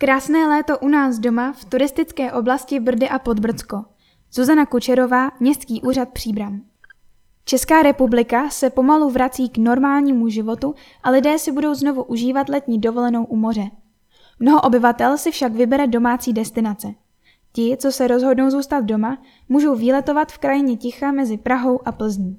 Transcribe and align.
Krásné 0.00 0.46
léto 0.46 0.78
u 0.78 0.88
nás 0.88 1.18
doma 1.18 1.52
v 1.52 1.64
turistické 1.64 2.32
oblasti 2.32 2.80
Brdy 2.80 3.08
a 3.08 3.18
Podbrdsko. 3.18 3.84
Zuzana 4.32 4.66
Kučerová, 4.66 5.30
Městský 5.40 5.82
úřad 5.82 6.08
Příbram. 6.08 6.60
Česká 7.44 7.82
republika 7.82 8.50
se 8.50 8.70
pomalu 8.70 9.10
vrací 9.10 9.48
k 9.48 9.58
normálnímu 9.58 10.28
životu 10.28 10.74
a 11.02 11.10
lidé 11.10 11.38
si 11.38 11.52
budou 11.52 11.74
znovu 11.74 12.02
užívat 12.02 12.48
letní 12.48 12.78
dovolenou 12.78 13.24
u 13.24 13.36
moře. 13.36 13.70
Mnoho 14.38 14.60
obyvatel 14.60 15.18
si 15.18 15.30
však 15.30 15.52
vybere 15.52 15.86
domácí 15.86 16.32
destinace. 16.32 16.88
Ti, 17.52 17.76
co 17.80 17.92
se 17.92 18.08
rozhodnou 18.08 18.50
zůstat 18.50 18.80
doma, 18.80 19.18
můžou 19.48 19.74
výletovat 19.74 20.32
v 20.32 20.38
krajině 20.38 20.76
ticha 20.76 21.12
mezi 21.12 21.38
Prahou 21.38 21.88
a 21.88 21.92
Plzní. 21.92 22.38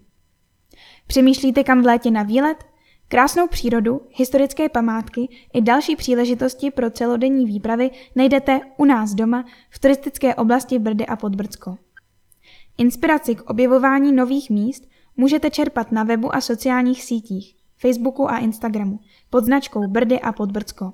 Přemýšlíte 1.07 1.64
kam 1.64 1.82
v 1.82 1.86
létě 1.86 2.12
na 2.12 2.23
výlet? 2.23 2.71
Krásnou 3.12 3.48
přírodu, 3.48 4.02
historické 4.09 4.70
památky 4.70 5.30
i 5.54 5.61
další 5.61 5.96
příležitosti 5.96 6.71
pro 6.71 6.91
celodenní 6.91 7.46
výpravy 7.46 7.91
najdete 8.16 8.60
u 8.78 8.86
nás 8.86 9.14
doma 9.14 9.46
v 9.70 9.79
turistické 9.79 10.36
oblasti 10.36 10.79
Brdy 10.79 11.06
a 11.06 11.15
Podbrdsko. 11.15 11.75
Inspiraci 12.78 13.36
k 13.36 13.50
objevování 13.50 14.11
nových 14.11 14.50
míst 14.50 14.87
můžete 15.18 15.50
čerpat 15.50 15.92
na 15.92 16.04
webu 16.04 16.36
a 16.36 16.42
sociálních 16.42 17.04
sítích, 17.04 17.56
Facebooku 17.78 18.32
a 18.32 18.37
Instagramu 18.37 19.00
pod 19.29 19.46
značkou 19.46 19.87
Brdy 19.87 20.20
a 20.20 20.32
Podbrdsko. 20.32 20.93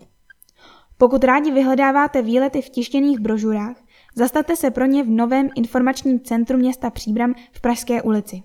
Pokud 0.98 1.24
rádi 1.24 1.52
vyhledáváte 1.52 2.22
výlety 2.22 2.62
v 2.62 2.70
tištěných 2.70 3.20
brožurách, 3.20 3.78
zastavte 4.16 4.56
se 4.56 4.72
pro 4.72 4.86
ně 4.86 5.04
v 5.04 5.10
novém 5.10 5.50
informačním 5.56 6.20
centru 6.20 6.58
města 6.58 6.90
Příbram 6.90 7.34
v 7.52 7.62
Pražské 7.62 8.02
ulici. 8.02 8.44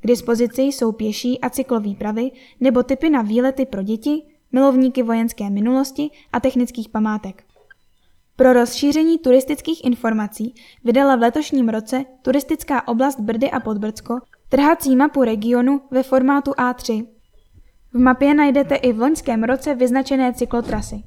K 0.00 0.06
dispozici 0.06 0.62
jsou 0.62 0.92
pěší 0.92 1.40
a 1.40 1.50
cyklový 1.50 1.94
pravy 1.94 2.30
nebo 2.60 2.82
typy 2.82 3.10
na 3.10 3.22
výlety 3.22 3.66
pro 3.66 3.82
děti, 3.82 4.22
milovníky 4.52 5.02
vojenské 5.02 5.50
minulosti 5.50 6.10
a 6.32 6.40
technických 6.40 6.88
památek. 6.88 7.44
Pro 8.36 8.52
rozšíření 8.52 9.18
turistických 9.18 9.84
informací 9.84 10.54
vydala 10.84 11.16
v 11.16 11.20
letošním 11.20 11.68
roce 11.68 12.04
turistická 12.22 12.88
oblast 12.88 13.20
Brdy 13.20 13.50
a 13.50 13.60
Podbrdsko 13.60 14.18
trhací 14.48 14.96
mapu 14.96 15.24
regionu 15.24 15.80
ve 15.90 16.02
formátu 16.02 16.50
A3. 16.50 17.06
V 17.92 17.98
mapě 17.98 18.34
najdete 18.34 18.74
i 18.74 18.92
v 18.92 19.00
loňském 19.00 19.44
roce 19.44 19.74
vyznačené 19.74 20.34
cyklotrasy. 20.34 21.02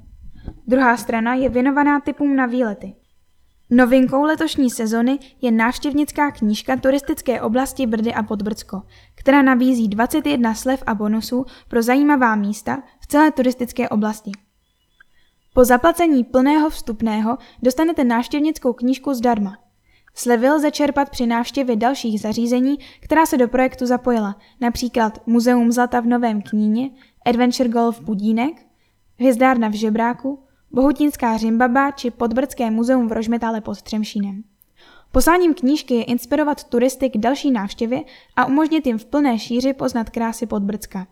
Druhá 0.67 0.97
strana 0.97 1.33
je 1.33 1.49
věnovaná 1.49 1.99
typům 1.99 2.35
na 2.35 2.45
výlety. 2.45 2.93
Novinkou 3.73 4.21
letošní 4.21 4.69
sezony 4.69 5.19
je 5.41 5.51
návštěvnická 5.51 6.31
knížka 6.31 6.75
turistické 6.75 7.41
oblasti 7.41 7.87
Brdy 7.87 8.13
a 8.13 8.23
Podbrdsko, 8.23 8.81
která 9.15 9.41
nabízí 9.41 9.87
21 9.87 10.55
slev 10.55 10.83
a 10.85 10.95
bonusů 10.95 11.45
pro 11.67 11.81
zajímavá 11.81 12.35
místa 12.35 12.83
v 12.99 13.07
celé 13.07 13.31
turistické 13.31 13.89
oblasti. 13.89 14.31
Po 15.53 15.65
zaplacení 15.65 16.23
plného 16.23 16.69
vstupného 16.69 17.37
dostanete 17.61 18.03
návštěvnickou 18.03 18.73
knížku 18.73 19.13
zdarma. 19.13 19.57
Slevy 20.15 20.49
lze 20.49 20.71
čerpat 20.71 21.09
při 21.09 21.25
návštěvě 21.25 21.75
dalších 21.75 22.21
zařízení, 22.21 22.77
která 22.99 23.25
se 23.25 23.37
do 23.37 23.47
projektu 23.47 23.85
zapojila, 23.85 24.35
například 24.61 25.27
Muzeum 25.27 25.71
zlata 25.71 25.99
v 25.99 26.05
Novém 26.05 26.41
Kníně, 26.41 26.89
Adventure 27.25 27.69
Golf 27.69 28.01
Budínek, 28.01 28.53
Hvězdárna 29.19 29.67
v 29.67 29.73
Žebráku, 29.73 30.43
Bohutínská 30.73 31.37
Řimbaba 31.37 31.91
či 31.91 32.11
Podbrdské 32.11 32.71
muzeum 32.71 33.07
v 33.07 33.11
Rožmetále 33.11 33.61
pod 33.61 33.75
Střemšínem. 33.75 34.43
Posláním 35.11 35.53
knížky 35.53 35.93
je 35.93 36.03
inspirovat 36.03 36.63
turisty 36.63 37.09
k 37.09 37.17
další 37.17 37.51
návštěvě 37.51 38.01
a 38.35 38.45
umožnit 38.45 38.87
jim 38.87 38.97
v 38.97 39.05
plné 39.05 39.39
šíři 39.39 39.73
poznat 39.73 40.09
krásy 40.09 40.45
Podbrdska. 40.45 41.07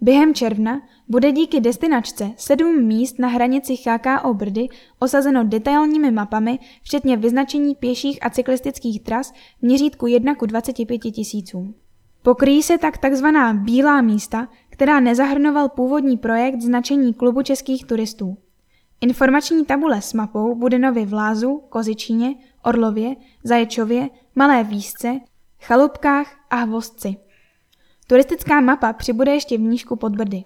Během 0.00 0.34
června 0.34 0.80
bude 1.08 1.32
díky 1.32 1.60
destinačce 1.60 2.30
sedm 2.36 2.84
míst 2.84 3.18
na 3.18 3.28
hranici 3.28 3.74
HKO 3.74 4.34
Brdy 4.34 4.68
osazeno 4.98 5.44
detailními 5.44 6.10
mapami, 6.10 6.58
včetně 6.82 7.16
vyznačení 7.16 7.74
pěších 7.74 8.18
a 8.22 8.30
cyklistických 8.30 9.02
tras 9.02 9.32
v 9.32 9.62
měřítku 9.62 10.06
1 10.06 10.34
k 10.34 10.46
25 10.46 10.98
tisícům. 10.98 11.74
Pokryjí 12.22 12.62
se 12.62 12.78
tak 12.78 12.98
takzvaná 12.98 13.54
bílá 13.54 14.02
místa, 14.02 14.48
která 14.70 15.00
nezahrnoval 15.00 15.68
původní 15.68 16.16
projekt 16.16 16.60
značení 16.60 17.14
klubu 17.14 17.42
českých 17.42 17.86
turistů. 17.86 18.36
Informační 19.00 19.64
tabule 19.64 20.02
s 20.02 20.12
mapou 20.12 20.54
bude 20.54 20.78
nově 20.78 21.06
v 21.06 21.12
Lázu, 21.12 21.62
Kozičíně, 21.68 22.34
Orlově, 22.62 23.16
Zaječově, 23.44 24.08
Malé 24.34 24.64
Výsce, 24.64 25.20
Chalupkách 25.62 26.26
a 26.50 26.56
Hvostci. 26.56 27.16
Turistická 28.06 28.60
mapa 28.60 28.92
přibude 28.92 29.34
ještě 29.34 29.58
v 29.58 29.60
nížku 29.60 29.96
pod 29.96 30.16
Brdy. 30.16 30.42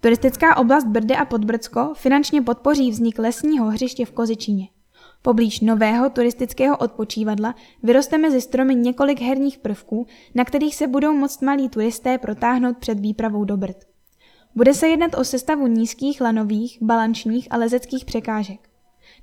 Turistická 0.00 0.56
oblast 0.56 0.84
Brdy 0.84 1.16
a 1.16 1.24
Podbrdsko 1.24 1.92
finančně 1.96 2.42
podpoří 2.42 2.90
vznik 2.90 3.18
lesního 3.18 3.66
hřiště 3.66 4.04
v 4.04 4.12
Kozičíně. 4.12 4.68
Poblíž 5.22 5.60
nového 5.60 6.10
turistického 6.10 6.76
odpočívadla 6.76 7.54
vyroste 7.82 8.18
mezi 8.18 8.40
stromy 8.40 8.74
několik 8.74 9.20
herních 9.20 9.58
prvků, 9.58 10.06
na 10.34 10.44
kterých 10.44 10.76
se 10.76 10.86
budou 10.86 11.12
moct 11.12 11.42
malí 11.42 11.68
turisté 11.68 12.18
protáhnout 12.18 12.78
před 12.78 13.00
výpravou 13.00 13.44
do 13.44 13.56
Brd. 13.56 13.89
Bude 14.54 14.74
se 14.74 14.88
jednat 14.88 15.14
o 15.14 15.24
sestavu 15.24 15.66
nízkých 15.66 16.20
lanových, 16.20 16.78
balančních 16.80 17.48
a 17.50 17.56
lezeckých 17.56 18.04
překážek. 18.04 18.70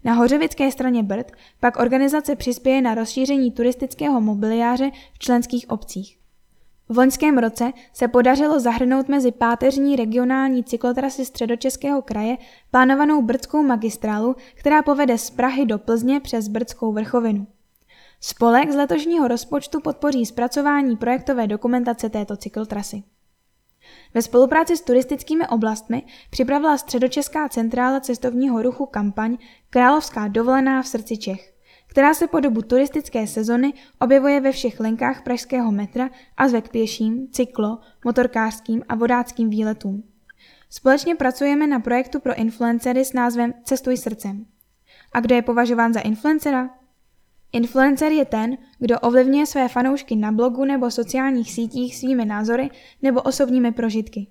Na 0.04 0.14
hořovické 0.14 0.72
straně 0.72 1.04
Brd 1.04 1.32
pak 1.60 1.80
organizace 1.80 2.36
přispěje 2.36 2.82
na 2.82 2.96
rozšíření 2.96 3.52
turistického 3.52 4.22
mobiliáře 4.22 4.92
v 5.14 5.20
členských 5.20 5.70
obcích. 5.70 6.18
V 6.90 6.98
loňském 6.98 7.38
roce 7.38 7.72
se 7.94 8.08
podařilo 8.08 8.60
zahrnout 8.60 9.08
mezi 9.08 9.32
páteřní 9.32 9.96
regionální 9.96 10.64
cyklotrasy 10.64 11.26
středočeského 11.26 12.02
kraje 12.02 12.38
plánovanou 12.72 13.22
brdskou 13.22 13.64
magistrálu, 13.64 14.36
která 14.56 14.82
povede 14.82 15.18
z 15.18 15.30
Prahy 15.30 15.66
do 15.66 15.78
Plzně 15.78 16.20
přes 16.20 16.48
brdskou 16.48 16.94
vrchovinu. 16.94 17.48
Spolek 18.22 18.72
z 18.72 18.76
letošního 18.76 19.28
rozpočtu 19.28 19.82
podpoří 19.82 20.26
zpracování 20.26 20.98
projektové 20.98 21.48
dokumentace 21.48 22.10
této 22.10 22.38
cyklotrasy. 22.38 23.04
Ve 24.14 24.22
spolupráci 24.22 24.78
s 24.78 24.82
turistickými 24.82 25.48
oblastmi 25.48 26.04
připravila 26.30 26.78
Středočeská 26.78 27.50
centrála 27.50 28.00
cestovního 28.00 28.62
ruchu 28.62 28.86
kampaň 28.86 29.38
Královská 29.70 30.28
dovolená 30.28 30.82
v 30.82 30.88
srdci 30.88 31.18
Čech, 31.18 31.54
která 31.88 32.14
se 32.14 32.28
po 32.28 32.40
dobu 32.40 32.62
turistické 32.62 33.28
sezony 33.28 33.74
objevuje 34.00 34.42
ve 34.42 34.52
všech 34.52 34.80
linkách 34.80 35.24
pražského 35.24 35.72
metra 35.72 36.10
a 36.38 36.48
zve 36.48 36.62
k 36.62 36.70
pěším, 36.70 37.28
cyklo, 37.32 37.80
motorkářským 38.06 38.84
a 38.90 38.96
vodáckým 38.96 39.50
výletům. 39.50 40.04
Společně 40.70 41.16
pracujeme 41.16 41.68
na 41.68 41.80
projektu 41.80 42.20
pro 42.20 42.36
influencery 42.36 43.06
s 43.06 43.14
názvem 43.14 43.54
Cestuj 43.64 43.98
srdcem. 43.98 44.46
A 45.14 45.20
kdo 45.20 45.36
je 45.36 45.42
považován 45.42 45.94
za 45.94 46.00
influencera? 46.00 46.70
Influencer 47.52 48.12
je 48.12 48.26
ten, 48.26 48.58
kdo 48.80 49.00
ovlivňuje 49.00 49.46
své 49.46 49.68
fanoušky 49.68 50.16
na 50.16 50.32
blogu 50.32 50.66
nebo 50.66 50.92
sociálních 50.92 51.52
sítích 51.52 51.96
svými 51.96 52.26
názory 52.26 52.70
nebo 53.02 53.22
osobními 53.22 53.72
prožitky. 53.72 54.28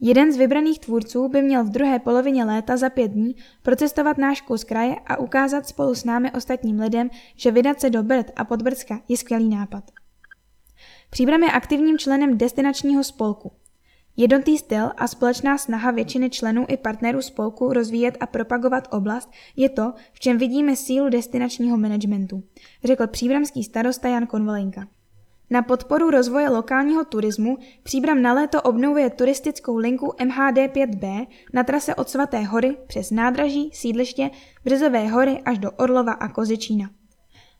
Jeden 0.00 0.32
z 0.32 0.36
vybraných 0.36 0.78
tvůrců 0.78 1.28
by 1.28 1.42
měl 1.42 1.64
v 1.64 1.68
druhé 1.68 1.98
polovině 1.98 2.44
léta 2.44 2.76
za 2.76 2.90
pět 2.90 3.10
dní 3.10 3.36
procestovat 3.62 4.18
náš 4.18 4.40
kus 4.40 4.64
kraje 4.64 4.96
a 5.06 5.16
ukázat 5.16 5.68
spolu 5.68 5.94
s 5.94 6.04
námi 6.04 6.32
ostatním 6.32 6.80
lidem, 6.80 7.10
že 7.36 7.50
vydat 7.50 7.80
se 7.80 7.90
do 7.90 8.02
Brd 8.02 8.30
a 8.36 8.44
Podbrdska 8.44 9.00
je 9.08 9.16
skvělý 9.16 9.48
nápad. 9.48 9.84
Příbram 11.10 11.42
je 11.42 11.50
aktivním 11.50 11.98
členem 11.98 12.38
destinačního 12.38 13.04
spolku. 13.04 13.52
Jednotný 14.16 14.58
styl 14.58 14.90
a 14.96 15.08
společná 15.08 15.58
snaha 15.58 15.90
většiny 15.90 16.30
členů 16.30 16.66
i 16.68 16.76
partnerů 16.76 17.22
spolku 17.22 17.72
rozvíjet 17.72 18.16
a 18.20 18.26
propagovat 18.26 18.88
oblast 18.90 19.30
je 19.56 19.68
to, 19.68 19.92
v 20.12 20.20
čem 20.20 20.38
vidíme 20.38 20.76
sílu 20.76 21.08
destinačního 21.08 21.76
managementu, 21.76 22.42
řekl 22.84 23.06
příbramský 23.06 23.64
starosta 23.64 24.08
Jan 24.08 24.26
Konvalinka. 24.26 24.86
Na 25.50 25.62
podporu 25.62 26.10
rozvoje 26.10 26.50
lokálního 26.50 27.04
turismu 27.04 27.58
Příbram 27.82 28.22
na 28.22 28.32
léto 28.32 28.62
obnovuje 28.62 29.10
turistickou 29.10 29.76
linku 29.76 30.06
MHD5B 30.06 31.26
na 31.52 31.64
trase 31.64 31.94
od 31.94 32.08
Svaté 32.08 32.42
hory 32.42 32.76
přes 32.86 33.10
nádraží, 33.10 33.70
sídliště, 33.72 34.30
Březové 34.64 35.08
hory 35.08 35.42
až 35.44 35.58
do 35.58 35.70
Orlova 35.70 36.12
a 36.12 36.28
Kozičína. 36.28 36.90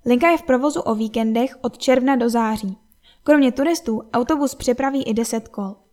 Linka 0.06 0.30
je 0.30 0.38
v 0.38 0.42
provozu 0.42 0.80
o 0.80 0.94
víkendech 0.94 1.56
od 1.62 1.78
června 1.78 2.16
do 2.16 2.30
září. 2.30 2.76
Kromě 3.22 3.52
turistů 3.52 4.02
autobus 4.12 4.54
přepraví 4.54 5.02
i 5.02 5.14
10 5.14 5.48
kol. 5.48 5.83